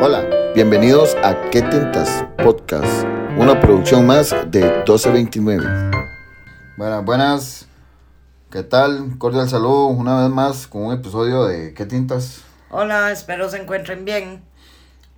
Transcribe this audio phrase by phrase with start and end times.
[0.00, 3.04] Hola, bienvenidos a ¿Qué Tintas Podcast?
[3.36, 5.66] Una producción más de 1229.
[6.76, 7.68] Buenas, buenas.
[8.48, 9.18] ¿Qué tal?
[9.18, 12.42] Cordial saludo una vez más con un episodio de ¿Qué Tintas?
[12.70, 14.40] Hola, espero se encuentren bien.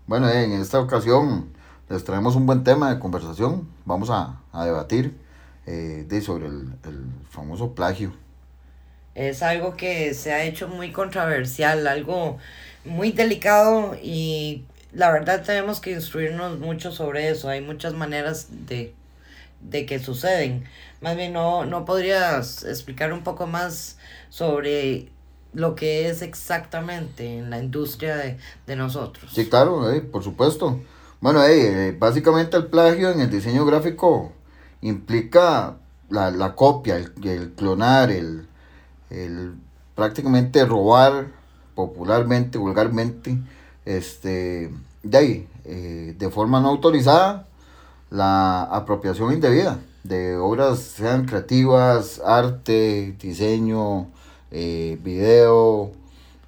[0.06, 1.52] Bueno, en esta ocasión
[1.90, 3.68] les traemos un buen tema de conversación.
[3.84, 5.14] Vamos a, a debatir
[5.66, 8.14] eh, de, sobre el, el famoso plagio.
[9.14, 12.38] Es algo que se ha hecho muy controversial, algo
[12.84, 17.48] muy delicado y la verdad tenemos que instruirnos mucho sobre eso.
[17.48, 18.94] Hay muchas maneras de,
[19.60, 20.64] de que suceden.
[21.00, 23.98] Más bien, no, no podrías explicar un poco más
[24.28, 25.08] sobre
[25.52, 29.32] lo que es exactamente en la industria de, de nosotros.
[29.34, 30.80] Sí, claro, eh, por supuesto.
[31.20, 34.32] Bueno, eh, básicamente el plagio en el diseño gráfico
[34.80, 35.76] implica
[36.08, 38.46] la, la copia, el, el clonar, el,
[39.10, 39.54] el
[39.94, 41.28] prácticamente robar
[41.74, 43.38] popularmente, vulgarmente,
[43.96, 44.70] este,
[45.02, 47.48] de ahí, eh, de forma no autorizada,
[48.10, 54.08] la apropiación indebida de obras, sean creativas, arte, diseño,
[54.50, 55.92] eh, video,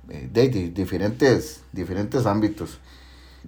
[0.09, 2.79] eh, de, de, diferentes, diferentes ámbitos.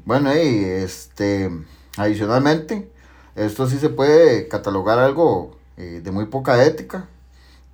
[0.04, 1.50] Bueno, y este,
[1.96, 2.90] adicionalmente,
[3.36, 7.08] esto sí se puede catalogar algo eh, de muy poca ética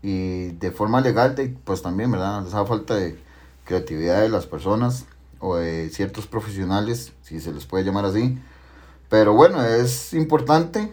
[0.03, 2.47] y de forma legal, de, pues también, ¿verdad?
[2.47, 3.19] Esa falta de
[3.65, 5.05] creatividad de las personas
[5.41, 8.39] o de ciertos profesionales, si se les puede llamar así.
[9.09, 10.93] Pero bueno, es importante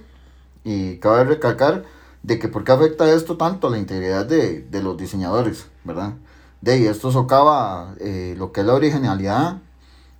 [0.63, 1.83] y cabe recalcar
[2.23, 6.13] de que por qué afecta esto tanto a la integridad de, de los diseñadores, ¿verdad?
[6.61, 9.61] De esto socava eh, lo que es la originalidad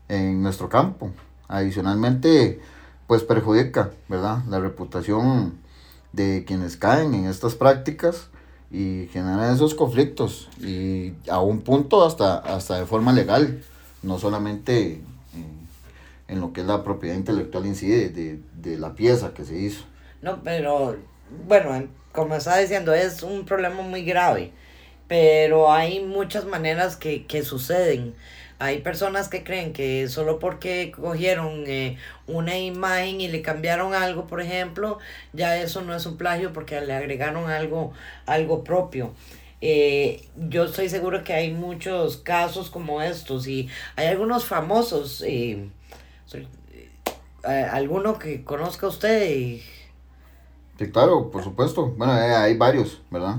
[0.07, 1.11] en nuestro campo.
[1.47, 2.61] Adicionalmente,
[3.07, 4.43] pues perjudica, ¿verdad?
[4.47, 5.57] La reputación
[6.13, 8.29] de quienes caen en estas prácticas
[8.69, 13.63] y generan esos conflictos y a un punto hasta, hasta de forma legal,
[14.03, 15.01] no solamente
[15.33, 15.67] en,
[16.27, 19.45] en lo que es la propiedad intelectual en sí de, de, de la pieza que
[19.45, 19.85] se hizo.
[20.21, 20.97] No, pero
[21.47, 24.51] bueno, como estaba diciendo, es un problema muy grave,
[25.07, 28.13] pero hay muchas maneras que, que suceden.
[28.59, 34.25] Hay personas que creen que solo porque cogieron eh, una imagen y le cambiaron algo,
[34.25, 34.97] por ejemplo,
[35.31, 37.93] ya eso no es un plagio porque le agregaron algo,
[38.25, 39.13] algo propio.
[39.61, 45.69] Eh, yo estoy seguro que hay muchos casos como estos y hay algunos famosos, eh,
[46.25, 46.47] soy-
[47.47, 49.63] eh, alguno que conozca usted y
[50.77, 51.87] Sí, claro, por supuesto.
[51.97, 53.37] Bueno, eh, hay varios, ¿verdad?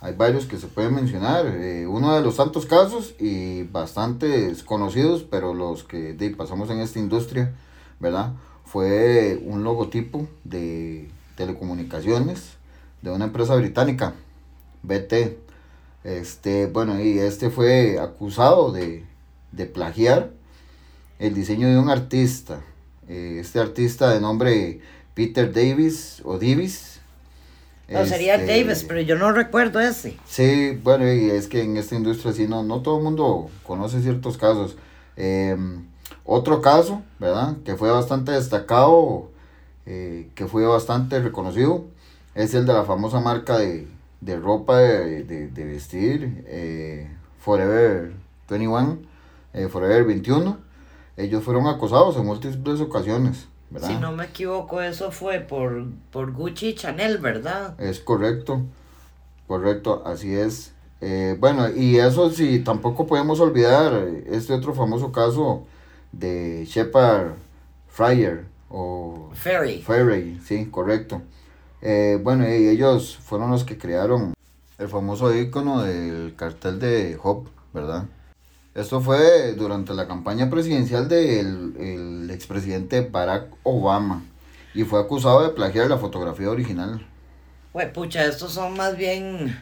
[0.00, 1.46] Hay varios que se pueden mencionar.
[1.46, 6.98] eh, uno de los tantos casos y bastantes conocidos, pero los que pasamos en esta
[6.98, 7.52] industria,
[8.00, 8.32] ¿verdad?
[8.64, 12.54] Fue un logotipo de telecomunicaciones
[13.02, 14.14] de una empresa británica,
[14.82, 15.38] BT.
[16.04, 19.04] Este, bueno, y este fue acusado de,
[19.52, 20.30] de plagiar
[21.18, 22.60] el diseño de un artista.
[23.08, 24.80] Eh, este artista de nombre
[25.14, 27.00] Peter Davis o Davis.
[27.88, 30.16] no sería este, Davis, pero yo no recuerdo ese.
[30.26, 34.02] Sí, bueno, y es que en esta industria sí, no, no todo el mundo conoce
[34.02, 34.76] ciertos casos.
[35.16, 35.56] Eh,
[36.24, 37.56] otro caso, ¿verdad?
[37.64, 39.30] Que fue bastante destacado,
[39.86, 41.84] eh, que fue bastante reconocido,
[42.34, 43.86] es el de la famosa marca de,
[44.22, 47.10] de ropa de, de, de vestir, eh,
[47.40, 48.12] Forever
[48.48, 48.98] 21,
[49.52, 50.58] eh, Forever 21.
[51.16, 53.88] Ellos fueron acosados en múltiples ocasiones, ¿verdad?
[53.88, 57.78] Si no me equivoco, eso fue por, por Gucci y Chanel, ¿verdad?
[57.80, 58.62] Es correcto,
[59.48, 60.72] correcto, así es.
[61.00, 65.64] Eh, bueno, y eso sí, tampoco podemos olvidar eh, este otro famoso caso
[66.12, 67.32] de Shepard
[67.88, 69.82] Fryer o Ferry.
[69.82, 71.22] Ferry, sí, correcto.
[71.82, 74.34] Eh, bueno, ellos fueron los que crearon
[74.78, 78.04] el famoso icono del cartel de Hop, ¿verdad?
[78.74, 84.22] Esto fue durante la campaña presidencial del el expresidente Barack Obama
[84.74, 87.06] y fue acusado de plagiar la fotografía original.
[87.72, 89.58] Güey, pucha, estos son más bien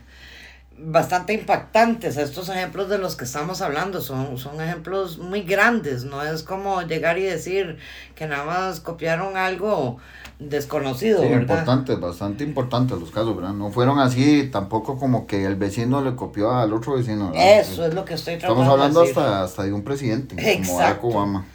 [0.83, 2.17] bastante impactantes.
[2.17, 6.05] Estos ejemplos de los que estamos hablando son, son ejemplos muy grandes.
[6.05, 7.79] No es como llegar y decir
[8.15, 9.99] que nada más copiaron algo
[10.39, 13.53] desconocido, Sí, importantes, bastante importantes los casos, ¿verdad?
[13.53, 17.61] No fueron así tampoco como que el vecino le copió al otro vecino, ¿verdad?
[17.61, 19.23] Eso es lo que estoy tratando Estamos hablando de decir.
[19.23, 21.07] hasta, hasta de un presidente, como Barack Exacto.
[21.09, 21.47] Obama.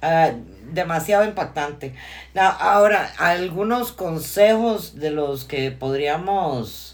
[0.00, 0.30] Ah,
[0.72, 1.94] demasiado impactante.
[2.34, 6.91] Ahora, algunos consejos de los que podríamos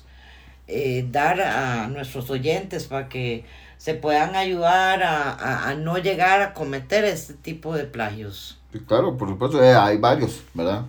[0.69, 3.44] eh, dar a nuestros oyentes para que
[3.76, 8.59] se puedan ayudar a, a, no llegar a cometer este tipo de plagios.
[8.73, 10.85] Sí, claro, por supuesto, eh, hay varios, ¿verdad?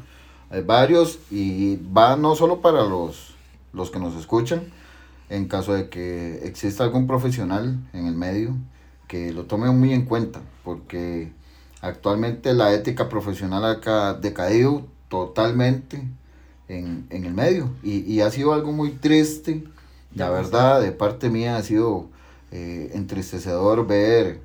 [0.50, 3.36] Hay varios y va no solo para los,
[3.74, 4.64] los que nos escuchan,
[5.30, 8.56] en caso de que exista algún profesional en el medio
[9.08, 11.32] que lo tome muy en cuenta, porque
[11.82, 16.06] Actualmente la ética profesional ha decaído totalmente
[16.70, 19.64] en, el medio y, ha sido algo muy triste.
[20.16, 22.08] La verdad, de parte mía ha sido
[22.52, 24.40] eh, entristecedor ver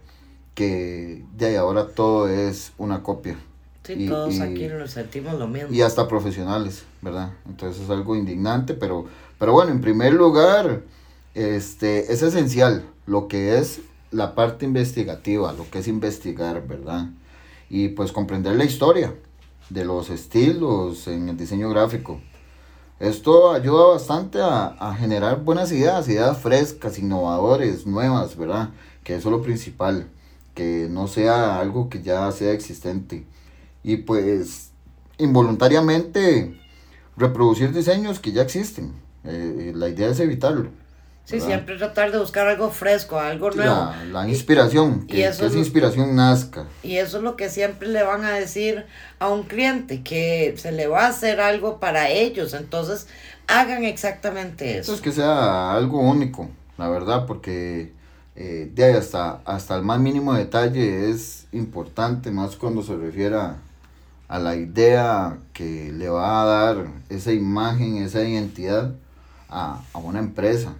[0.54, 3.36] que de ahí ahora todo es una copia.
[3.84, 5.68] Sí, todos aquí lo sentimos lo mismo.
[5.70, 7.32] Y hasta profesionales, ¿verdad?
[7.46, 9.06] Entonces es algo indignante, pero,
[9.38, 10.82] pero bueno, en primer lugar,
[11.34, 13.80] este, es esencial lo que es
[14.10, 17.08] la parte investigativa, lo que es investigar, ¿verdad?
[17.68, 19.12] Y pues comprender la historia
[19.70, 22.20] de los estilos en el diseño gráfico.
[23.00, 28.70] Esto ayuda bastante a, a generar buenas ideas, ideas frescas, innovadores, nuevas, ¿verdad?
[29.02, 30.08] Que eso es lo principal,
[30.54, 33.26] que no sea algo que ya sea existente.
[33.82, 34.70] Y pues
[35.18, 36.60] involuntariamente
[37.16, 38.92] reproducir diseños que ya existen.
[39.24, 40.70] Eh, la idea es evitarlo.
[41.24, 43.92] Sí, siempre tratar de buscar algo fresco, algo nuevo.
[44.12, 46.66] La, inspiración, que, esa inspiración nazca.
[46.82, 48.84] Y eso es lo que siempre le van a decir
[49.18, 53.06] a un cliente, que se le va a hacer algo para ellos, entonces
[53.46, 54.94] hagan exactamente eso.
[54.94, 57.92] es que sea algo único, la verdad, porque
[58.36, 63.36] eh, de ahí hasta, hasta el más mínimo detalle es importante, más cuando se refiere
[63.36, 63.56] a,
[64.28, 68.92] a la idea que le va a dar esa imagen, esa identidad
[69.48, 70.74] a, a una empresa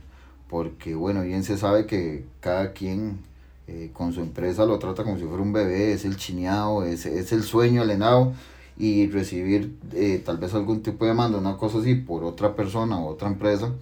[0.55, 3.19] porque bueno, bien se sabe que cada quien
[3.67, 7.07] eh, con su empresa lo trata como si fuera un bebé, es el chineado, es,
[7.07, 8.33] es el sueño alenado
[8.79, 13.01] y recibir eh, tal vez algún tipo de demanda, una cosa así, por otra persona
[13.01, 13.73] o otra empresa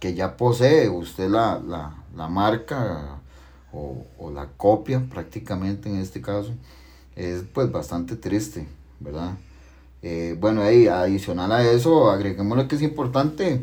[0.00, 1.60] que ya posee usted la,
[2.16, 3.18] la, marca
[3.70, 6.52] o, o, la copia prácticamente en este caso,
[7.16, 8.66] es pues bastante triste,
[8.98, 9.32] ¿verdad?
[10.00, 13.60] Eh, bueno, ahí adicional a eso, agreguemos que es importante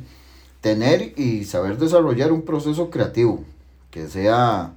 [0.61, 3.43] tener y saber desarrollar un proceso creativo
[3.89, 4.73] que sea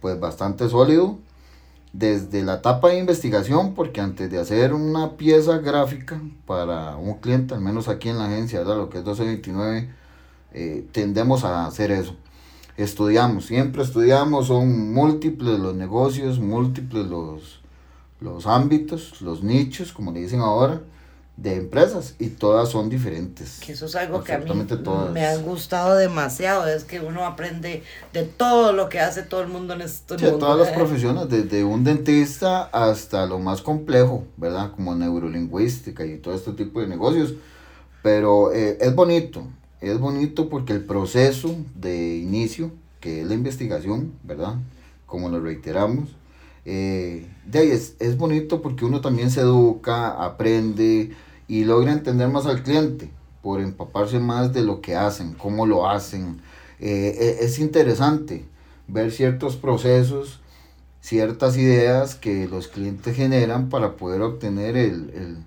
[0.00, 1.18] pues bastante sólido
[1.92, 7.54] desde la etapa de investigación, porque antes de hacer una pieza gráfica para un cliente,
[7.54, 9.88] al menos aquí en la agencia, lo que es 1229,
[10.52, 12.14] eh, tendemos a hacer eso.
[12.76, 17.60] Estudiamos, siempre estudiamos, son múltiples los negocios, múltiples los,
[18.20, 20.80] los ámbitos, los nichos, como le dicen ahora,
[21.38, 23.60] de empresas y todas son diferentes.
[23.64, 24.50] Que eso es algo que a mí
[25.12, 29.48] me ha gustado demasiado, es que uno aprende de todo lo que hace todo el
[29.48, 30.18] mundo en esto.
[30.18, 34.72] Sí, de todas las profesiones, desde un dentista hasta lo más complejo, ¿verdad?
[34.72, 37.34] Como neurolingüística y todo este tipo de negocios.
[38.02, 39.46] Pero eh, es bonito,
[39.80, 44.56] es bonito porque el proceso de inicio, que es la investigación, ¿verdad?
[45.06, 46.08] Como lo reiteramos,
[46.64, 51.12] eh, de ahí es, es bonito porque uno también se educa, aprende,
[51.48, 53.10] y logra entender más al cliente
[53.42, 56.40] por empaparse más de lo que hacen, cómo lo hacen.
[56.80, 58.44] Eh, e, es interesante
[58.86, 60.40] ver ciertos procesos,
[61.00, 65.44] ciertas ideas que los clientes generan para poder obtener el,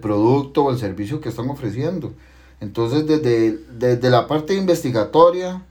[0.00, 2.12] producto o el servicio que están ofreciendo.
[2.60, 5.62] Entonces, desde, desde la parte investigatoria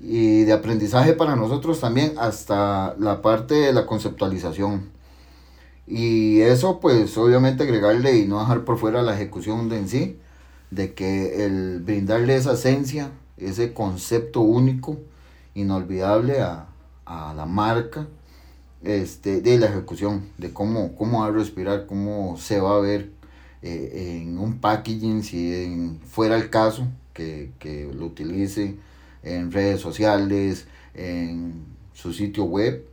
[0.00, 4.91] y de aprendizaje para nosotros también hasta la parte de la conceptualización.
[5.86, 10.18] Y eso pues obviamente agregarle y no dejar por fuera la ejecución de en sí,
[10.70, 14.98] de que el brindarle esa esencia, ese concepto único,
[15.54, 16.68] inolvidable a,
[17.36, 18.08] la marca,
[18.82, 23.10] este, de la ejecución, de cómo, cómo va a respirar, cómo se va a ver
[23.60, 28.76] eh, en un packaging, si fuera el caso, que, que lo utilice
[29.22, 32.86] en redes sociales, en su sitio web,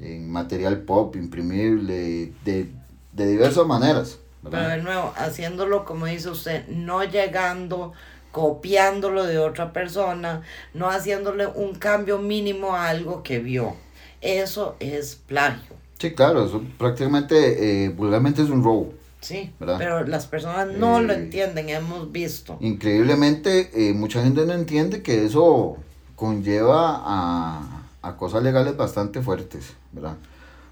[0.00, 2.68] en material pop, imprimible, de,
[3.12, 4.18] diversas maneras.
[4.42, 7.92] Pero de nuevo, haciéndolo como dice usted, no llegando,
[8.30, 10.42] copiándolo de otra persona,
[10.74, 13.74] no haciéndole un cambio mínimo a algo que vio.
[14.20, 15.76] Eso es plagio.
[15.98, 18.92] Sí, claro, eso prácticamente, eh, vulgarmente es un robo.
[19.20, 22.56] Sí, pero las personas no lo eh, entienden, hemos visto.
[22.60, 25.76] Increíblemente, eh, mucha gente no entiende que eso
[26.14, 27.77] conlleva a,
[28.08, 30.16] a cosas legales bastante fuertes, ¿verdad?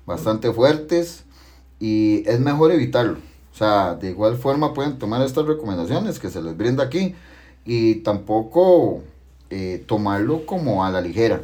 [0.07, 1.25] Bastante fuertes
[1.81, 3.19] y es mejor evitarlo.
[3.53, 7.15] O sea, de igual forma pueden tomar estas recomendaciones que se les brinda aquí
[7.65, 9.03] y tampoco
[9.51, 11.41] eh, tomarlo como a la ligera.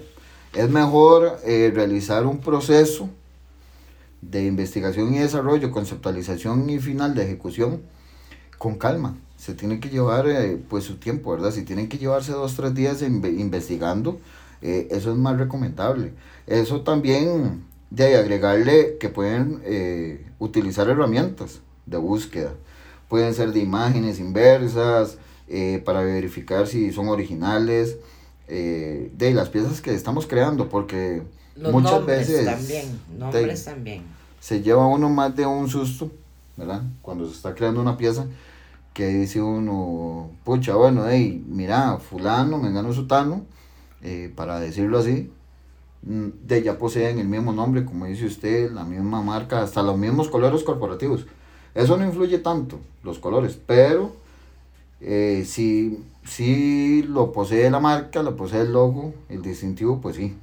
[0.55, 3.09] Es mejor eh, realizar un proceso
[4.21, 7.83] de investigación y desarrollo, conceptualización y final de ejecución
[8.59, 9.17] con calma.
[9.37, 11.51] Se tiene que llevar eh, pues su tiempo, ¿verdad?
[11.51, 14.21] Si tienen que llevarse dos, tres días investigando,
[14.63, 16.13] eh, eso es más recomendable.
[16.47, 22.55] Eso también de agregarle que pueden eh, utilizar herramientas de búsqueda.
[23.09, 27.99] Pueden ser de imágenes inversas eh, para verificar si son originales
[28.49, 31.23] de las piezas que estamos creando, porque
[31.57, 34.03] muchas veces también, nombres también.
[34.41, 36.11] se lleva uno más de un susto,
[36.59, 36.83] ¿verdad?
[37.01, 38.27] Cuando se está creando una pieza
[38.93, 43.47] que dice uno, pucha, bueno, hey, mira, fulano, mengano sutano,
[44.03, 45.31] eh, para decirlo así,
[46.03, 49.97] mm, de ya poseen el mismo nombre, como dice usted, la misma marca, hasta los
[49.99, 51.27] mismos colores corporativos.
[51.75, 54.15] Eso no influye tanto, los colores, pero
[55.01, 60.37] eh, si, si lo posee la marca, lo posee el logo, el distintivo, pues sí.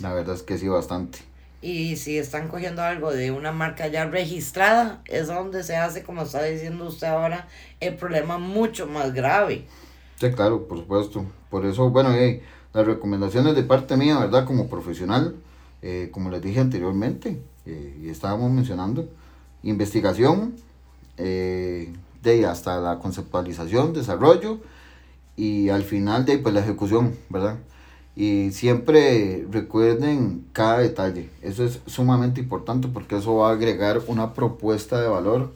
[0.00, 1.18] La verdad es que sí, bastante.
[1.60, 6.22] Y si están cogiendo algo de una marca ya registrada, es donde se hace, como
[6.22, 7.48] está diciendo usted ahora,
[7.80, 9.64] el problema mucho más grave.
[10.18, 11.24] Sí, claro, por supuesto.
[11.48, 12.10] Por eso, bueno,
[12.74, 14.44] las recomendaciones de parte mía, ¿verdad?
[14.44, 15.36] Como profesional,
[15.80, 19.08] eh, como les dije anteriormente, eh, y estábamos mencionando,
[19.62, 20.56] investigación,
[21.18, 24.58] eh, de hasta la conceptualización, desarrollo,
[25.36, 27.58] y al final de pues, la ejecución, ¿verdad?
[28.16, 31.30] Y siempre recuerden cada detalle.
[31.42, 35.52] Eso es sumamente importante porque eso va a agregar una propuesta de valor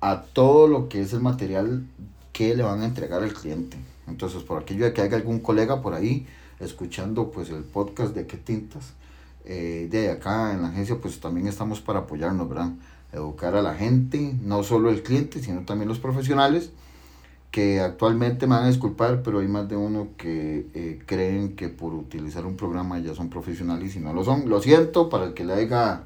[0.00, 1.84] a todo lo que es el material
[2.32, 3.76] que le van a entregar al cliente.
[4.08, 6.26] Entonces, por aquello de que haya algún colega por ahí
[6.60, 8.94] escuchando pues el podcast de qué tintas,
[9.44, 12.70] eh, de acá en la agencia pues también estamos para apoyarnos, ¿verdad?
[13.12, 16.70] Educar a la gente, no solo el cliente, sino también los profesionales
[17.52, 21.68] que actualmente me van a disculpar, pero hay más de uno que eh, creen que
[21.68, 24.48] por utilizar un programa ya son profesionales y no lo son.
[24.48, 26.04] Lo siento para el que le haya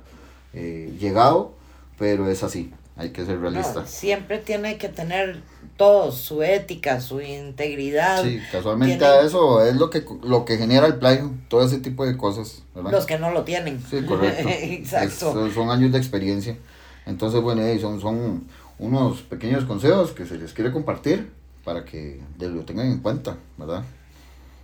[0.54, 1.52] eh, llegado,
[1.98, 3.86] pero es así, hay que ser realista.
[3.86, 5.42] siempre tiene que tener
[5.76, 8.22] todo, su ética, su integridad.
[8.24, 12.16] Sí, casualmente eso es lo que, lo que genera el plagio, todo ese tipo de
[12.16, 12.62] cosas.
[12.74, 13.82] Los que no lo tienen.
[13.88, 14.48] Sí, correcto.
[14.48, 15.50] Exacto.
[15.52, 16.56] son años de experiencia.
[17.04, 18.44] Entonces, bueno, son, son
[18.78, 21.30] unos pequeños consejos que se les quiere compartir
[21.64, 23.84] para que lo tengan en cuenta, ¿verdad?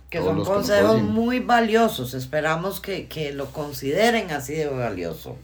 [0.09, 5.35] Que son consejos muy valiosos, esperamos que, lo consideren así de valioso.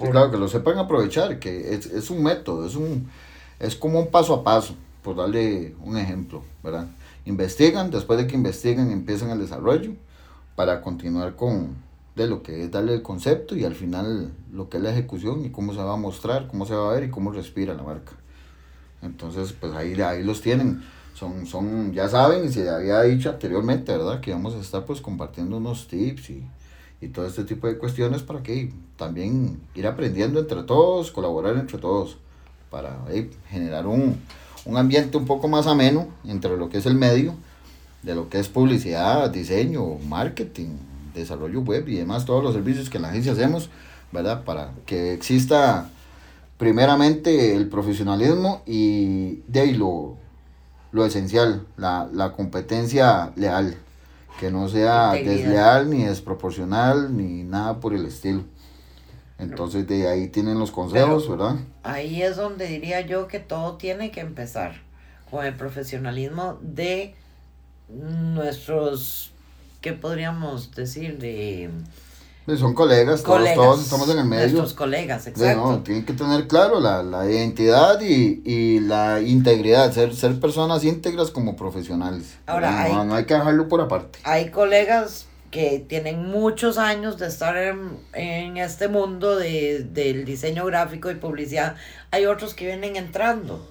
[0.00, 3.10] Pues claro, que lo sepan aprovechar, que es, un método, es, un,
[3.58, 6.86] es como un paso a paso, por darle un ejemplo, ¿verdad?
[7.26, 9.92] Investigan, después de que investigan empiezan el desarrollo
[10.56, 11.76] para continuar con,
[12.16, 15.44] de lo que es darle el concepto y al final lo que es la ejecución
[15.44, 17.82] y cómo se va a mostrar, cómo se va a ver y cómo respira la
[17.82, 18.12] marca.
[19.02, 20.82] Entonces, pues ahí, ahí los tienen.
[21.12, 24.20] Son, son, ya saben, y se había dicho anteriormente, ¿verdad?
[24.22, 26.46] Que vamos a estar pues compartiendo unos tips y,
[27.00, 31.78] y todo este tipo de cuestiones para que también ir aprendiendo entre todos, colaborar entre
[31.78, 32.18] todos,
[32.70, 32.98] para
[33.48, 34.20] generar un,
[34.64, 37.34] un ambiente un poco más ameno entre lo que es el medio,
[38.02, 40.76] de lo que es publicidad, diseño, marketing,
[41.14, 43.70] desarrollo web y demás, todos los servicios que en la agencia hacemos,
[44.12, 44.44] ¿verdad?
[44.44, 45.90] Para que exista
[46.58, 50.16] primeramente el profesionalismo y de ahí lo,
[50.92, 53.76] lo esencial, la, la competencia leal,
[54.38, 58.44] que no sea desleal ni desproporcional ni nada por el estilo.
[59.38, 61.56] Entonces de ahí tienen los consejos, ¿verdad?
[61.82, 64.74] Ahí es donde diría yo que todo tiene que empezar
[65.30, 67.14] con el profesionalismo de
[67.88, 69.32] nuestros
[69.80, 71.18] ¿qué podríamos decir?
[71.18, 71.70] De...
[72.58, 74.42] Son colegas, Todos, estamos en el medio.
[74.44, 75.82] Nuestros colegas, exacto.
[75.84, 81.30] tienen que tener claro la, la identidad y, y, la integridad, ser, ser personas íntegras
[81.30, 82.36] como profesionales.
[82.46, 84.18] Ahora, no, hay, no hay que dejarlo por aparte.
[84.24, 90.64] Hay colegas que tienen muchos años de estar en, en este mundo de, del diseño
[90.66, 91.76] gráfico y publicidad.
[92.10, 93.68] Hay otros que vienen entrando.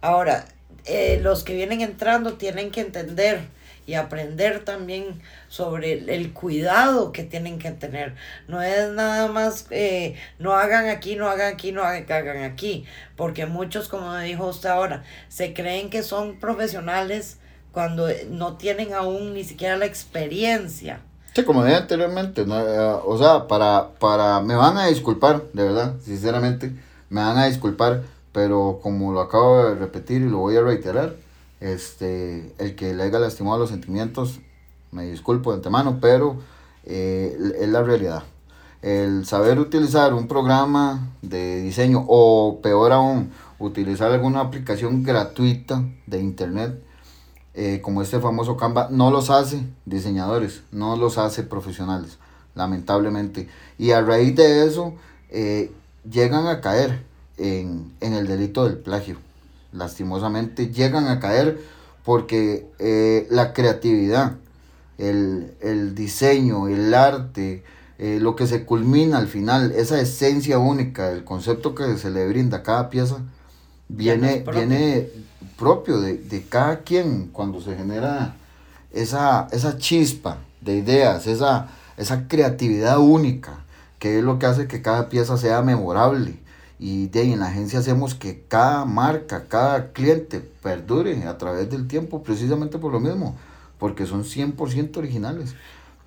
[0.00, 0.46] Ahora,
[0.84, 3.48] eh, los que vienen entrando tienen que entender
[3.86, 8.14] y aprender también sobre el, cuidado que tienen que tener.
[8.48, 12.84] No es nada más, eh, no hagan aquí, no hagan aquí, no hagan aquí,
[13.16, 17.38] porque muchos, como dijo usted ahora, se creen que son profesionales
[17.72, 21.00] cuando no tienen aún ni siquiera la experiencia.
[21.34, 25.94] Sí, como dije anteriormente, eh, o sea, para, para, me van a disculpar, de verdad,
[26.00, 26.72] sinceramente,
[27.10, 31.14] me van a disculpar, pero como lo acabo de repetir y lo voy a reiterar,
[31.64, 34.40] este, el que le haya lastimado los sentimientos,
[34.92, 36.36] me disculpo de antemano, pero
[36.84, 38.22] eh, es la realidad.
[38.82, 46.20] El saber utilizar un programa de diseño o peor aún, utilizar alguna aplicación gratuita de
[46.20, 46.82] internet,
[47.54, 52.18] eh, como este famoso Canva, no los hace diseñadores, no los hace profesionales,
[52.54, 53.48] lamentablemente.
[53.78, 54.92] Y a raíz de eso,
[55.30, 55.72] eh,
[56.10, 57.06] llegan a caer
[57.38, 59.23] en, en el delito del plagio
[59.74, 61.60] lastimosamente llegan a caer
[62.04, 64.36] porque eh, la creatividad,
[64.98, 67.64] el, diseño, el arte,
[67.98, 72.26] eh, lo que se culmina al final, esa esencia única, el concepto que se le
[72.28, 73.18] brinda a cada pieza,
[73.88, 74.60] viene, propio.
[74.60, 75.08] viene
[75.58, 78.36] propio de, cada quien cuando se genera
[78.92, 83.64] esa, esa chispa de ideas, esa, esa creatividad única
[83.98, 86.38] que es lo que hace que cada pieza sea memorable.
[86.78, 91.70] Y de ahí en la agencia hacemos que cada marca, cada cliente perdure a través
[91.70, 93.36] del tiempo, precisamente por lo mismo,
[93.78, 95.54] porque son 100% originales.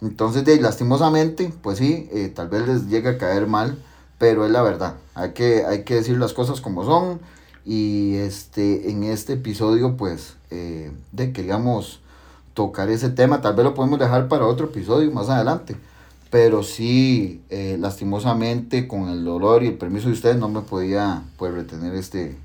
[0.02, 3.82] Entonces, de ahí, lastimosamente, pues sí, eh, tal vez les llegue a caer mal,
[4.18, 4.96] pero es la verdad.
[5.16, 7.20] Hay que, hay que decir las cosas como son.
[7.66, 12.02] Y este, en este episodio, pues, eh, de, queríamos
[12.54, 13.42] tocar ese tema.
[13.42, 15.76] Tal vez lo podemos dejar para otro episodio más adelante.
[16.30, 21.24] Pero sí, eh, lastimosamente, con el dolor y el permiso de ustedes, no me podía
[21.38, 22.36] pues, retener este,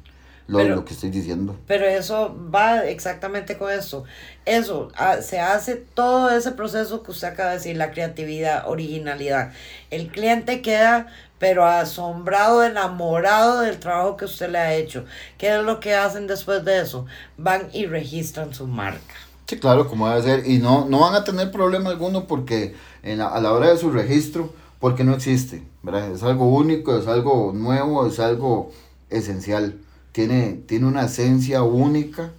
[0.46, 1.56] lo, lo que estoy diciendo.
[1.66, 4.04] Pero eso va exactamente con eso.
[4.44, 9.52] Eso, ah, se hace todo ese proceso que usted acaba de decir, la creatividad, originalidad.
[9.90, 11.08] El cliente queda
[11.42, 15.04] pero asombrado, enamorado del trabajo que usted le ha hecho.
[15.38, 17.06] ¿Qué es lo que hacen después de eso?
[17.36, 19.16] Van y registran su marca.
[19.52, 20.48] Sí, claro, como debe ser.
[20.50, 23.90] Y no, no van a tener problema alguno porque en a la hora de su
[23.90, 26.10] registro, porque no existe, ¿verdad?
[26.10, 28.70] Es algo único, es algo nuevo, es algo
[29.10, 29.78] esencial.
[30.12, 32.32] Tiene, tiene una esencia única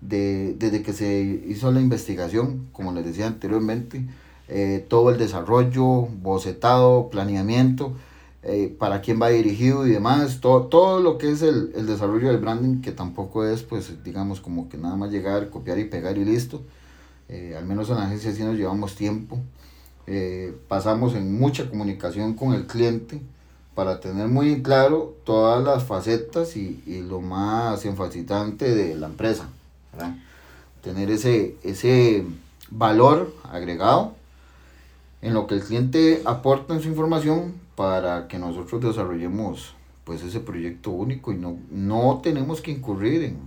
[0.00, 4.06] de, desde que se hizo la investigación, como les decía anteriormente,
[4.46, 7.94] eh, todo el desarrollo, bocetado, planeamiento
[8.46, 12.28] eh, para quién va dirigido y demás, todo, todo lo que es el, el, desarrollo
[12.28, 16.18] del branding, que tampoco es, pues, digamos, como que nada más llegar, copiar y pegar
[16.18, 16.60] y listo.
[17.30, 19.38] Eh, al menos en la agencia sí nos llevamos tiempo.
[20.06, 23.22] Eh, pasamos en mucha comunicación con el cliente
[23.74, 29.48] para tener muy claro todas las facetas y, y lo más enfacitante de la empresa.
[29.92, 30.16] ¿verdad?
[30.82, 32.26] Tener ese, ese
[32.70, 34.12] valor agregado
[35.22, 40.40] en lo que el cliente aporta en su información para que nosotros desarrollemos pues ese
[40.40, 43.38] proyecto único y no, no tenemos que incurrir en,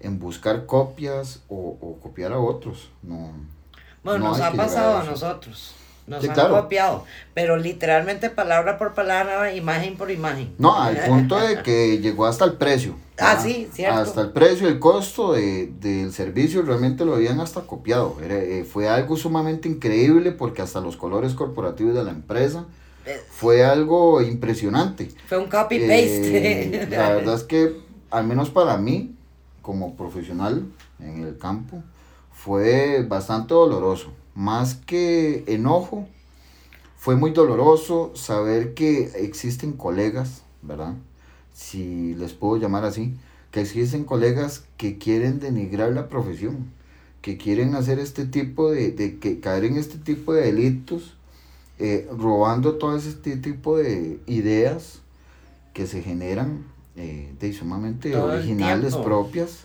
[0.00, 2.90] en buscar copias o, o, copiar a otros.
[3.02, 3.32] No,
[4.04, 5.74] bueno, nos ha pasado a, a nosotros.
[6.06, 6.62] Nos sí, han claro.
[6.62, 7.04] copiado,
[7.34, 10.52] pero literalmente palabra por palabra, imagen por imagen.
[10.58, 12.96] No, al punto de que llegó hasta el precio.
[13.16, 14.00] Ah, sí, cierto.
[14.00, 18.16] Hasta el precio, el costo de, del servicio, realmente lo habían hasta copiado.
[18.24, 22.64] Era, eh, fue algo sumamente increíble porque hasta los colores corporativos de la empresa
[23.30, 25.10] fue algo impresionante.
[25.26, 26.82] Fue un copy-paste.
[26.82, 27.76] Eh, la verdad es que,
[28.10, 29.14] al menos para mí,
[29.62, 30.66] como profesional
[30.98, 31.82] en el campo,
[32.32, 34.12] fue bastante doloroso.
[34.34, 36.06] Más que enojo,
[36.96, 40.94] fue muy doloroso saber que existen colegas, ¿verdad?
[41.54, 43.16] Si les puedo llamar así,
[43.50, 46.70] que existen colegas que quieren denigrar la profesión,
[47.22, 51.16] que quieren hacer este tipo de, de que caer en este tipo de delitos
[51.80, 55.00] eh, robando todo este tipo de ideas
[55.72, 56.64] que se generan
[56.96, 59.60] eh, de sumamente todo originales propias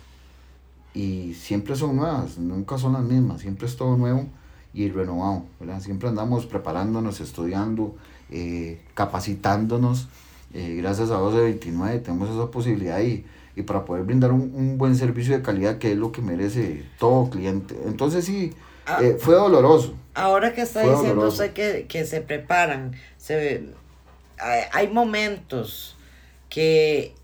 [0.94, 4.24] y siempre son nuevas, nunca son las mismas, siempre es todo nuevo
[4.72, 5.80] y renovado, ¿verdad?
[5.80, 7.94] Siempre andamos preparándonos, estudiando,
[8.30, 10.08] eh, capacitándonos.
[10.54, 13.26] Eh, gracias a 1229 tenemos esa posibilidad y,
[13.56, 16.86] y para poder brindar un, un, buen servicio de calidad que es lo que merece
[16.98, 17.78] todo cliente.
[17.86, 18.54] Entonces sí,
[18.86, 19.94] ah, eh, fue doloroso.
[20.14, 23.64] Ahora que está diciendo usted que, que se preparan, se,
[24.38, 25.96] hay, hay momentos
[26.48, 27.14] que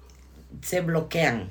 [0.61, 1.49] se bloquean.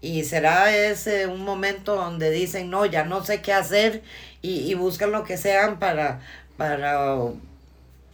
[0.00, 4.02] Y será ese un momento donde dicen, no, ya no sé qué hacer
[4.42, 6.20] y, y buscan lo que sean para,
[6.58, 7.16] para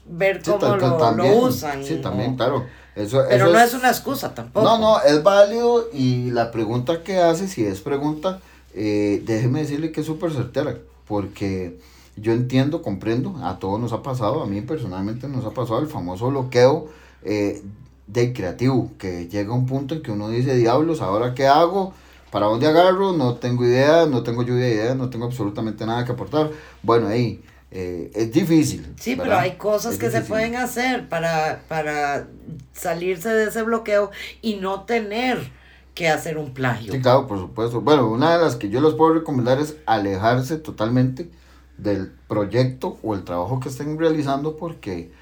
[0.07, 1.85] ver cómo lo, también, lo, usan.
[1.85, 2.65] Sí, también, claro.
[2.95, 4.65] Eso, Pero eso no es, es, una excusa tampoco.
[4.65, 8.41] No, no, es válido y la pregunta que hace, si es pregunta,
[8.75, 10.77] eh, déjeme decirle que es súper certera,
[11.11, 11.77] porque
[12.17, 15.89] yo entiendo, comprendo, a todos nos ha pasado, a mí personalmente nos ha pasado el
[15.89, 16.89] famoso bloqueo
[17.25, 17.61] eh,
[18.07, 21.93] del creativo, que llega un punto en que uno dice, diablos, ¿ahora qué hago?
[22.31, 23.13] ¿Para dónde agarro?
[23.13, 26.51] No tengo idea, no tengo lluvia de ideas, no tengo absolutamente nada que aportar.
[26.81, 27.43] Bueno, ahí
[27.73, 28.87] eh, es difícil.
[29.01, 29.25] Sí, ¿verdad?
[29.25, 30.23] pero hay cosas Es que difícil.
[30.27, 32.29] se pueden hacer para, para
[32.73, 35.51] salirse de ese bloqueo y no tener
[36.01, 36.95] que hacer un plagio.
[36.95, 37.83] Sí, claro, por supuesto.
[37.83, 41.31] Bueno, una de las que yo les puedo recomendar es alejarse totalmente
[41.77, 45.13] del proyecto o el trabajo que estén realizando porque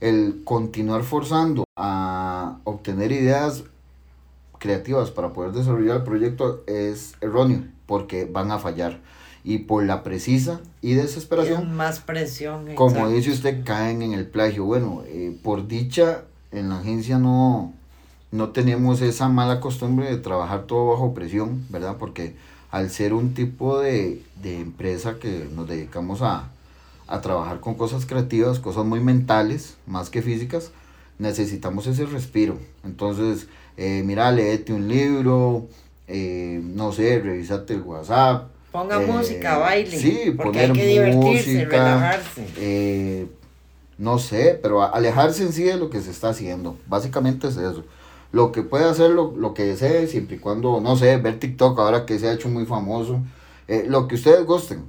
[0.00, 3.62] el continuar forzando a obtener ideas
[4.58, 8.98] creativas para poder desarrollar el proyecto es erróneo porque van a fallar
[9.44, 13.10] y por la precisa y desesperación más presión como exacto.
[13.10, 17.74] dice usted caen en el plagio bueno eh, por dicha en la agencia no
[18.34, 22.34] no tenemos esa mala costumbre de trabajar todo bajo presión verdad porque
[22.72, 26.50] al ser un tipo de, de empresa que nos dedicamos a,
[27.06, 30.72] a trabajar con cosas creativas cosas muy mentales más que físicas
[31.20, 35.68] necesitamos ese respiro entonces eh, mira léete un libro
[36.08, 39.96] eh, no sé revisate el whatsapp Ponga eh, música, baile.
[39.96, 42.44] Sí, porque poner hay que divertirse, música, relajarse.
[42.56, 43.26] Eh,
[43.98, 46.76] no sé, pero alejarse en sí de lo que se está haciendo.
[46.88, 47.84] Básicamente es eso.
[48.34, 51.78] Lo que puede hacer lo, lo que desee, siempre y cuando, no sé, ver TikTok
[51.78, 53.20] ahora que se ha hecho muy famoso.
[53.68, 54.84] Eh, lo que ustedes gusten.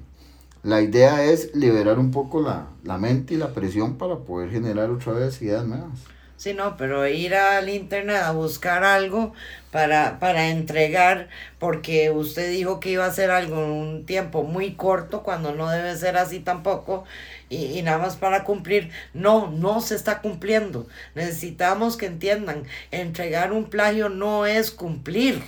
[0.63, 4.89] La idea es liberar un poco la, la mente y la presión para poder generar
[4.89, 5.91] otra vez ideas nuevas.
[6.37, 9.33] Sí, no, pero ir al internet a buscar algo
[9.71, 11.29] para, para entregar,
[11.59, 15.69] porque usted dijo que iba a hacer algo en un tiempo muy corto, cuando no
[15.69, 17.05] debe ser así tampoco,
[17.49, 18.89] y, y nada más para cumplir.
[19.13, 20.87] No, no se está cumpliendo.
[21.15, 25.41] Necesitamos que entiendan, entregar un plagio no es cumplir.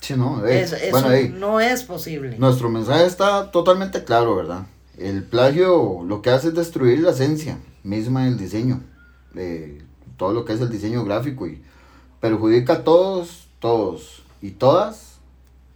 [0.00, 2.36] Sí, no, Es- eso no es posible.
[2.38, 4.66] Nuestro mensaje está totalmente claro, ¿verdad?
[4.96, 8.82] El plagio lo que hace es destruir la esencia misma del diseño,
[9.36, 9.82] eh,
[10.16, 11.62] todo lo que es el diseño gráfico y
[12.20, 15.18] perjudica a todos, todos y todas,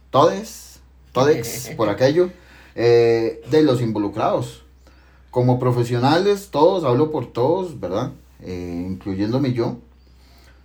[0.09, 0.79] todes,
[1.11, 2.29] todex, por aquello,
[2.75, 4.62] eh, de los involucrados.
[5.33, 8.11] Como profesionales, todos, hablo por todos, ¿verdad?
[8.39, 9.77] Eh, incluyéndome yo,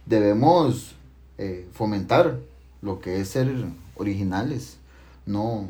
[0.04, 0.94] debemos
[1.38, 2.38] eh, fomentar
[2.82, 3.50] lo que es ser
[3.96, 4.76] originales,
[5.24, 5.66] no,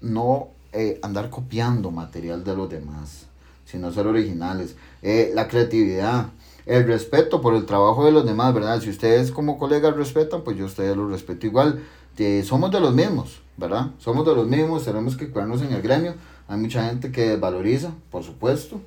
[0.00, 3.26] no eh, andar copiando material de los demás,
[3.66, 4.74] sino ser originales.
[5.00, 6.30] La creatividad,
[6.66, 8.80] el respeto por el trabajo de los demás, ¿verdad?
[8.80, 11.84] Si ustedes como colegas respetan, pues yo a ustedes los respeto igual.
[12.22, 13.92] Eh, somos de los mismos, ¿verdad?
[13.98, 16.12] Somos de los mismos, tenemos que cuidarnos en el gremio.
[16.48, 18.78] Hay mucha gente que desvaloriza, por supuesto.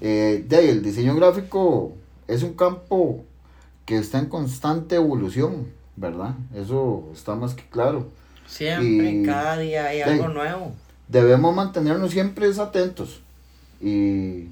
[0.00, 1.92] Eh, de ahí, el diseño gráfico
[2.26, 3.22] es un campo
[3.86, 6.34] que está en constante evolución, ¿verdad?
[6.52, 8.08] Eso está más que claro.
[8.44, 10.72] Siempre, Y- cada día hay algo nuevo.
[11.06, 13.20] Debemos mantenernos siempre atentos
[13.80, 14.48] y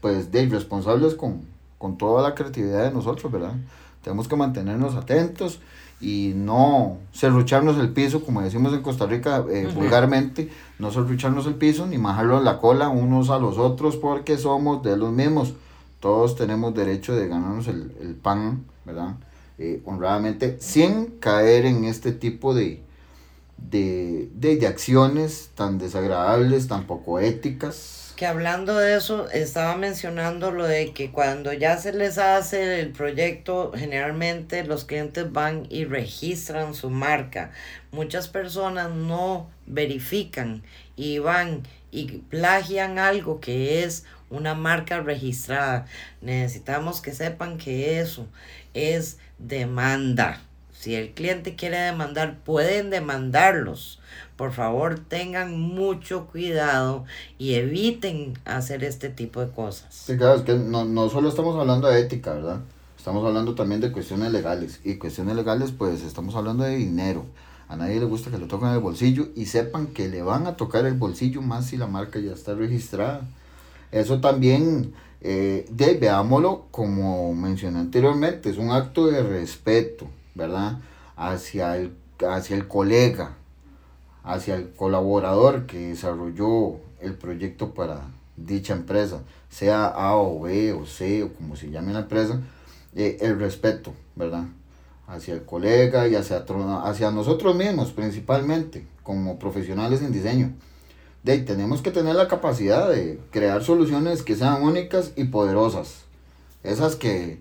[0.00, 1.42] pues de responsables con,
[1.78, 3.54] con toda la creatividad de nosotros, ¿verdad?
[4.02, 5.60] Tenemos que mantenernos atentos
[6.00, 11.54] y no serrucharnos el piso, como decimos en Costa Rica eh, vulgarmente, no serrucharnos el
[11.54, 15.54] piso ni majarlo la cola unos a los otros porque somos de los mismos.
[16.00, 19.16] Todos tenemos derecho de ganarnos el, el pan, ¿verdad?
[19.58, 22.82] Eh, honradamente, sin caer en este tipo de,
[23.58, 28.09] de, de, de acciones tan desagradables, tan poco éticas.
[28.20, 32.90] Que hablando de eso, estaba mencionando lo de que cuando ya se les hace el
[32.92, 37.50] proyecto, generalmente los clientes van y registran su marca.
[37.92, 40.62] Muchas personas no verifican
[40.96, 45.86] y van y plagian algo que es una marca registrada.
[46.20, 48.28] Necesitamos que sepan que eso
[48.74, 50.42] es demanda.
[50.80, 54.00] Si el cliente quiere demandar, pueden demandarlos.
[54.36, 57.04] Por favor, tengan mucho cuidado
[57.36, 59.94] y eviten hacer este tipo de cosas.
[59.94, 62.60] Sí, claro, es que no, no solo estamos hablando de ética, ¿verdad?
[62.96, 64.80] Estamos hablando también de cuestiones legales.
[64.82, 67.26] Y cuestiones legales, pues estamos hablando de dinero.
[67.68, 70.56] A nadie le gusta que le toquen el bolsillo y sepan que le van a
[70.56, 73.28] tocar el bolsillo más si la marca ya está registrada.
[73.92, 75.66] Eso también, eh,
[76.00, 80.78] veámoslo como mencioné anteriormente, es un acto de respeto, ¿verdad?
[81.16, 81.96] Hacia el,
[82.28, 83.36] hacia el colega,
[84.22, 88.02] hacia el colaborador que desarrolló el proyecto para
[88.36, 92.40] dicha empresa, sea A o B o C o como se llame la empresa,
[92.94, 94.44] eh, el respeto, ¿verdad?
[95.06, 96.44] Hacia el colega y hacia,
[96.84, 100.52] hacia nosotros mismos principalmente, como profesionales en diseño.
[101.22, 106.04] De tenemos que tener la capacidad de crear soluciones que sean únicas y poderosas.
[106.62, 107.40] Esas que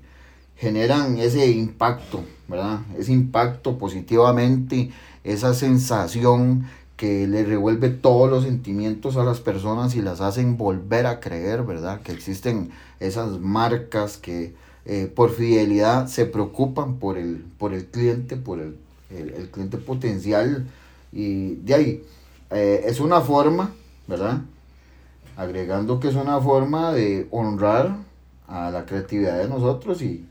[0.59, 2.81] generan ese impacto, ¿verdad?
[2.97, 4.91] Ese impacto positivamente,
[5.23, 6.67] esa sensación
[6.97, 11.63] que le revuelve todos los sentimientos a las personas y las hacen volver a creer,
[11.63, 12.01] ¿verdad?
[12.01, 14.53] Que existen esas marcas que
[14.85, 18.75] eh, por fidelidad se preocupan por el, por el cliente, por el,
[19.11, 20.67] el, cliente potencial.
[21.13, 22.03] Y de ahí,
[22.49, 23.71] eh, es una forma,
[24.07, 24.41] ¿verdad?
[25.37, 27.95] Agregando que es una forma de honrar
[28.49, 30.25] a la creatividad de nosotros y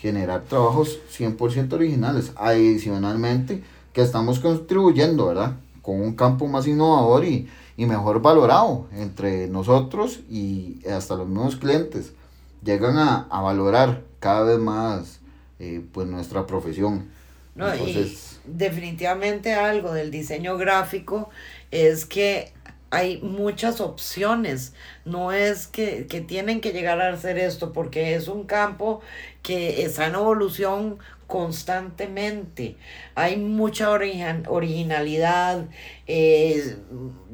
[0.00, 2.32] generar trabajos 100% originales.
[2.36, 5.56] Adicionalmente, que estamos contribuyendo, ¿verdad?
[5.82, 11.56] Con un campo más innovador y, y mejor valorado entre nosotros y hasta los mismos
[11.56, 12.12] clientes.
[12.62, 15.20] Llegan a, a valorar cada vez más
[15.58, 17.08] eh, pues nuestra profesión.
[17.54, 21.30] No, Entonces, y definitivamente algo del diseño gráfico
[21.72, 22.52] es que
[22.90, 24.72] hay muchas opciones.
[25.04, 29.00] No es que, que tienen que llegar a hacer esto porque es un campo
[29.42, 32.76] que está en evolución constantemente.
[33.14, 35.66] Hay mucha origen- originalidad,
[36.06, 36.76] eh,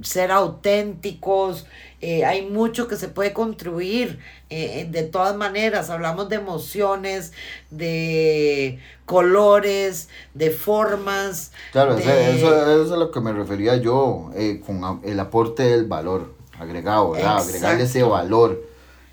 [0.03, 1.67] ser auténticos,
[2.01, 4.19] eh, hay mucho que se puede contribuir
[4.51, 5.91] eh, de todas maneras.
[5.91, 7.33] Hablamos de emociones,
[7.71, 11.53] de colores, de formas.
[11.73, 14.31] Claro, de- eso, eso es a lo que me refería yo
[14.67, 17.39] con el aporte del valor agregado, ¿verdad?
[17.39, 18.63] Agregarle ese valor.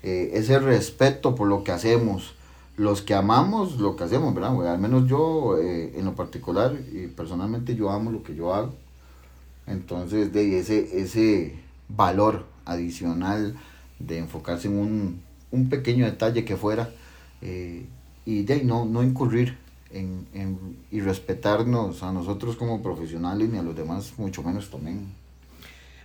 [0.02, 2.34] ese respeto por lo que hacemos,
[2.76, 4.72] los que amamos lo que hacemos, ¿verdad?
[4.72, 8.74] Al menos yo, eh, en lo particular, y personalmente yo amo lo que yo hago.
[9.66, 11.56] Entonces, de ese, ese
[11.88, 13.56] valor adicional
[13.98, 16.90] de enfocarse en un, un pequeño detalle que fuera
[17.40, 17.86] eh,
[18.24, 19.56] y de no, no incurrir
[19.90, 25.12] en, en, y respetarnos a nosotros como profesionales ni a los demás, mucho menos también.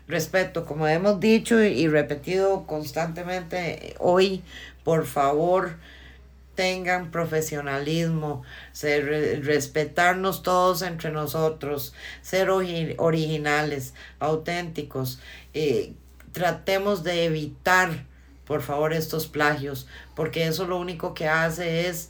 [0.08, 4.42] Respeto, como hemos dicho y repetido constantemente hoy,
[4.84, 5.78] por favor,
[6.58, 8.42] tengan profesionalismo,
[8.72, 11.94] ser, respetarnos todos entre nosotros,
[12.24, 15.20] ser originales, auténticos.
[15.54, 15.94] Eh,
[16.32, 18.06] tratemos de evitar,
[18.44, 22.10] por favor, estos plagios, porque eso lo único que hace es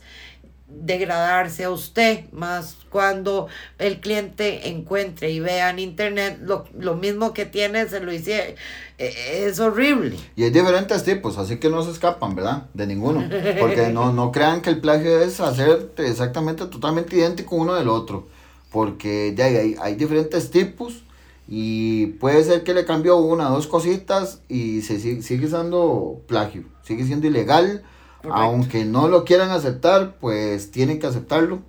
[0.68, 7.46] degradarse a usted, más cuando el cliente encuentre y vea en internet lo, mismo que
[7.46, 8.56] tiene, se lo hice,
[8.98, 10.16] e, es horrible.
[10.36, 12.66] Y hay diferentes tipos, así que no se escapan, ¿verdad?
[12.74, 13.28] De ninguno,
[13.58, 18.28] porque no, no crean que el plagio es hacer exactamente, totalmente idéntico uno del otro,
[18.70, 21.02] porque ya hay, hay diferentes tipos
[21.48, 26.20] y puede ser que le cambió una o dos cositas y se sigue, sigue siendo
[26.26, 27.84] plagio, sigue siendo ilegal
[28.30, 31.60] aunque no lo quieran aceptar, pues tienen que aceptarlo,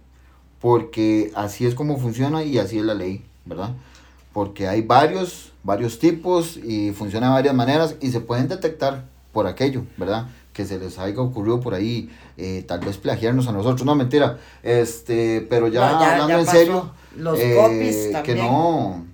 [0.59, 3.71] porque así es como funciona y así es la ley, ¿verdad?
[4.33, 9.47] Porque hay varios, varios tipos y funciona de varias maneras y se pueden detectar por
[9.47, 10.27] aquello, ¿verdad?
[10.53, 14.37] Que se les haya ocurrido por ahí, eh, tal vez plagiarnos a nosotros, no mentira,
[14.63, 19.05] este, pero ya, hablando en serio, los eh, que no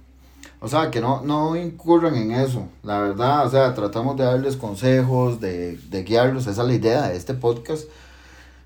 [0.65, 4.57] o sea, que no, no incurran en eso, la verdad, o sea, tratamos de darles
[4.57, 7.83] consejos, de, de guiarlos, esa es la idea de este podcast,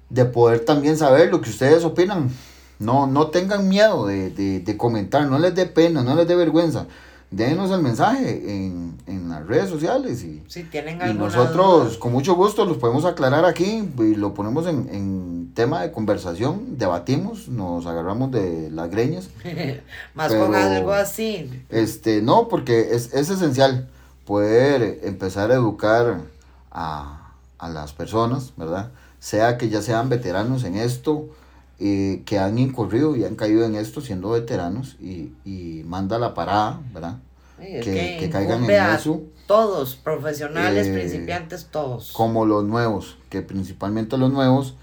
[0.09, 2.29] de poder también saber lo que ustedes opinan.
[2.79, 6.38] No, no tengan miedo de, de, de comentar, no les dé pena, no les dé
[6.38, 6.88] vergüenza
[7.32, 12.36] déjenos el mensaje en, en las redes sociales y, si tienen y nosotros con mucho
[12.36, 17.86] gusto los podemos aclarar aquí y lo ponemos en, en tema de conversación, debatimos, nos
[17.86, 19.30] agarramos de las greñas.
[20.15, 21.50] Más con algo así.
[21.70, 23.88] Este, no, porque es, es esencial
[24.26, 26.22] poder empezar a educar
[26.72, 28.92] a, a las personas, ¿verdad?
[29.20, 31.28] Sea que ya sean veteranos en esto,
[31.82, 36.34] eh, que han incurrido y han caído en esto siendo veteranos y, y manda la
[36.34, 37.20] parada, ¿verdad?
[37.58, 39.22] que, que, caigan en eso.
[39.48, 42.12] Todos, profesionales, eh, principiantes, todos.
[42.12, 44.76] Como los nuevos, que principalmente los nuevos,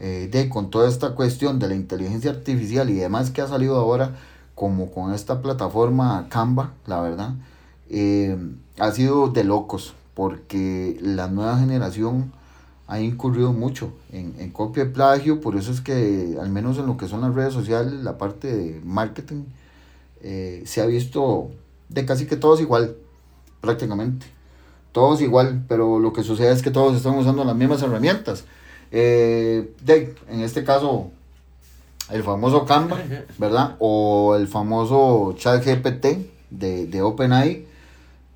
[0.00, 3.76] eh, de con toda esta cuestión de la inteligencia artificial y demás que ha salido
[3.76, 4.16] ahora,
[4.56, 7.34] como con esta plataforma Canva, la verdad,
[8.78, 12.32] ha sido de locos, porque la nueva generación
[12.90, 16.86] ha incurrido mucho en, en copia y plagio, por eso es que al menos en
[16.86, 19.44] lo que son las redes sociales, la parte de marketing,
[20.22, 21.52] eh, se ha visto
[21.88, 22.96] de casi que todos igual,
[23.60, 24.26] prácticamente.
[24.90, 28.42] Todos igual, pero lo que sucede es que todos están usando las mismas herramientas.
[28.90, 31.12] Eh, de, en este caso,
[32.10, 32.98] el famoso Canva,
[33.38, 33.76] ¿verdad?
[33.78, 36.06] O el famoso ChatGPT
[36.50, 37.66] de, de OpenAI.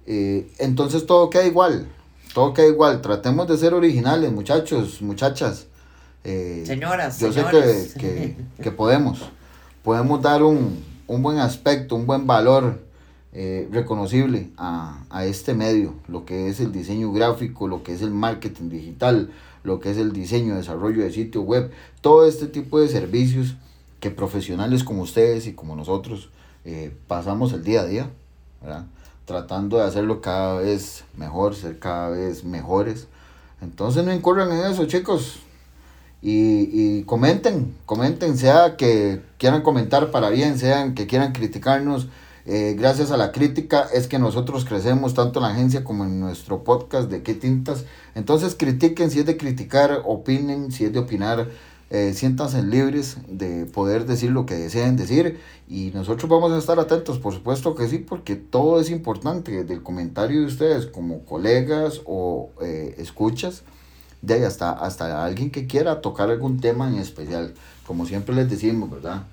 [0.06, 1.88] Eh, entonces todo queda igual
[2.34, 3.00] todo queda igual.
[3.00, 5.68] Tratemos de ser originales, muchachos, muchachas.
[6.24, 7.44] Eh, Señoras, yo sé
[7.98, 9.22] que, que, podemos.
[9.82, 12.82] Podemos dar un, un, buen aspecto, un buen valor
[13.32, 18.02] eh, reconocible a, a, este medio, lo que es el diseño gráfico, lo que es
[18.02, 19.30] el marketing digital,
[19.62, 21.70] lo que es el diseño, desarrollo de sitio web,
[22.00, 23.54] todo este tipo de servicios
[24.00, 26.30] que profesionales como ustedes y como nosotros
[26.64, 28.10] eh, pasamos el día a día,
[28.60, 28.86] ¿verdad?
[29.24, 33.06] Tratando de hacerlo cada vez mejor, ser cada vez mejores.
[33.60, 35.40] Entonces no incurran en eso, chicos.
[36.20, 42.08] Y, y comenten, comenten, sea que quieran comentar para bien, sean que quieran criticarnos.
[42.46, 46.20] Eh, gracias a la crítica es que nosotros crecemos tanto en la agencia como en
[46.20, 47.84] nuestro podcast de qué tintas.
[48.14, 51.48] Entonces critiquen si es de criticar, opinen si es de opinar
[51.90, 56.78] eh, siéntanse libres de poder decir lo que deseen decir y nosotros vamos a estar
[56.80, 61.24] atentos, por supuesto que sí, porque todo es importante, desde el comentario de ustedes como
[61.24, 63.62] colegas o eh, escuchas,
[64.22, 67.52] de ahí hasta, hasta alguien que quiera tocar algún tema en especial,
[67.86, 69.24] como siempre les decimos, ¿verdad?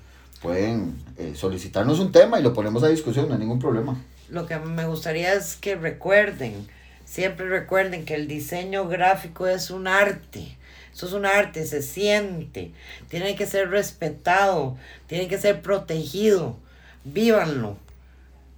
[0.42, 3.96] Pueden eh, solicitarnos un tema y lo ponemos a discusión, no hay ningún problema.
[4.28, 6.66] Lo que me gustaría es que recuerden,
[7.06, 10.58] siempre recuerden que el diseño gráfico es un arte
[10.92, 12.72] eso es un arte, se siente,
[13.08, 14.76] tiene que ser respetado,
[15.06, 16.56] tiene que ser protegido,
[17.04, 17.76] vívanlo,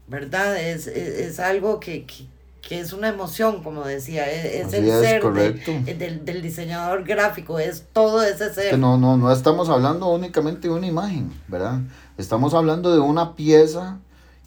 [0.08, 0.56] ¿verdad?
[0.56, 6.24] Es, es, algo que, que, es una emoción, como decía, e, es, el ser del,
[6.24, 8.70] del, diseñador gráfico, es todo ese ser.
[8.70, 11.80] Que no, no, no estamos hablando únicamente de una imagen, ¿verdad?
[12.18, 13.98] Estamos hablando de una pieza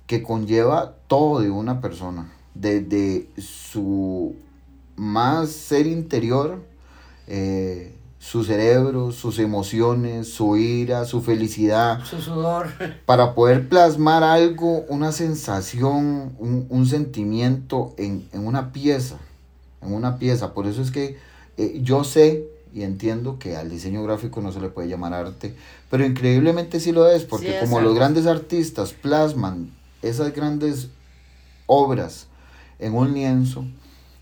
[0.07, 4.35] que conlleva todo de una persona, desde su
[4.97, 6.63] más ser interior,
[7.27, 12.03] eh, su cerebro, sus emociones, su ira, su felicidad.
[12.03, 12.69] Su sudor.
[13.05, 19.17] Para poder plasmar algo, una sensación, un, sentimiento en, una pieza.
[19.81, 20.53] En una pieza.
[20.53, 21.17] Por eso es que
[21.57, 25.55] eh, yo sé y entiendo que al diseño gráfico no se le puede llamar arte,
[25.89, 30.89] pero increíblemente sí lo es, porque como los grandes artistas plasman esas grandes
[31.65, 32.27] obras
[32.77, 33.65] en un lienzo,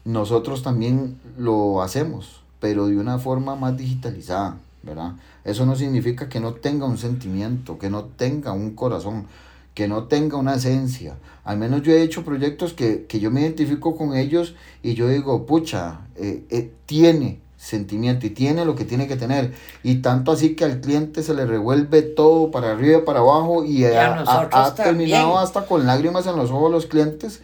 [0.05, 5.13] nosotros también lo hacemos, pero de una forma más digitalizada, ¿verdad?
[5.43, 9.25] Eso no significa que no tenga un sentimiento, que no tenga un corazón,
[9.73, 11.15] que no tenga una esencia.
[11.43, 15.45] Al menos yo he hecho proyectos que, yo me identifico con ellos y yo digo,
[15.45, 19.53] pucha, eh, eh, tiene sentimiento y tiene lo que tiene que tener.
[19.83, 23.85] Y tanto así que al cliente se le revuelve todo para arriba, para abajo y,
[23.85, 27.41] ha, terminado hasta con lágrimas en los ojos los clientes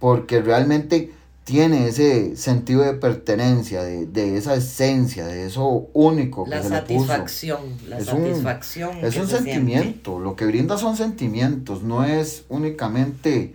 [0.00, 1.12] porque realmente
[1.50, 7.98] tiene ese sentido de pertenencia, de, esa esencia, de eso único que la satisfacción, La
[7.98, 8.98] es satisfacción.
[8.98, 13.54] Un, es un sentimiento, lo que brinda son sentimientos, no es únicamente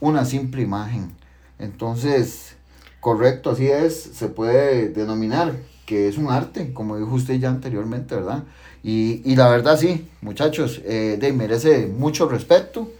[0.00, 1.12] una simple imagen.
[1.60, 2.56] Entonces,
[2.98, 5.54] correcto, así es, se puede denominar
[5.86, 8.42] que es un arte, como dijo usted ya anteriormente, ¿verdad?
[8.82, 12.90] Y, y la verdad sí, muchachos, eh, de, merece mucho respeto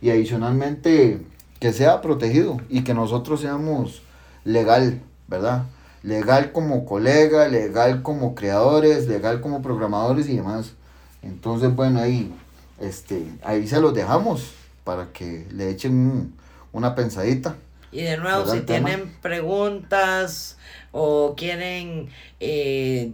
[0.00, 1.20] y adicionalmente
[1.62, 4.02] que sea protegido y que nosotros seamos
[4.42, 5.66] legal, ¿verdad?
[6.02, 10.72] Legal como colega, legal como creadores, legal como programadores y demás.
[11.22, 12.34] Entonces, bueno, ahí,
[12.80, 16.32] este, ahí se los dejamos para que le echen
[16.72, 17.54] una pensadita.
[17.92, 20.58] Y de nuevo, si tienen preguntas
[20.90, 22.08] o quieren
[22.40, 23.12] eh,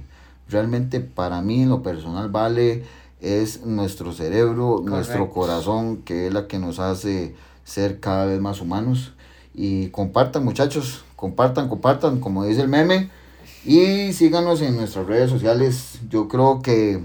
[0.50, 2.84] realmente para mí en lo personal vale
[3.22, 8.62] es nuestro cerebro, nuestro corazón, que es la que nos hace ser cada vez más
[8.62, 9.14] humanos.
[9.54, 13.12] Y compartan muchachos, compartan, compartan, como dice el meme.
[13.64, 16.00] Y síganos en nuestras redes sociales.
[16.10, 17.00] Yo creo que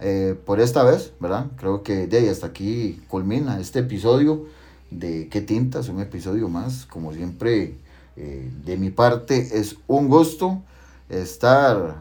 [0.00, 1.46] eh, por esta vez, ¿verdad?
[1.56, 4.44] Creo que de ahí hasta aquí culmina este episodio
[4.90, 5.88] de ¿Qué tintas?
[5.88, 6.86] Un episodio más.
[6.86, 7.76] Como siempre,
[8.16, 10.62] eh, de mi parte es un gusto
[11.08, 11.96] estar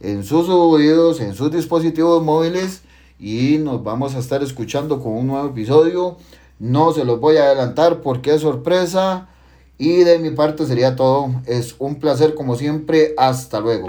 [0.00, 2.82] en sus oídos, en sus dispositivos móviles
[3.18, 6.18] y nos vamos a estar escuchando con un nuevo episodio.
[6.58, 9.28] No se los voy a adelantar porque es sorpresa.
[9.76, 11.30] Y de mi parte sería todo.
[11.46, 13.14] Es un placer como siempre.
[13.16, 13.88] Hasta luego.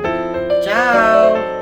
[0.64, 1.55] Chao.